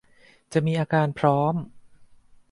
[0.53, 1.55] จะมีอาการพร้อม